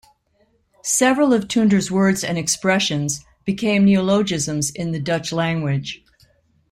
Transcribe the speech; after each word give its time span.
Several 0.81 1.31
of 1.31 1.43
Toonder's 1.47 1.91
words 1.91 2.23
and 2.23 2.35
expressions 2.35 3.23
became 3.45 3.85
neologisms 3.85 4.71
in 4.71 4.93
the 4.93 4.99
Dutch 4.99 5.31
language. 5.31 6.03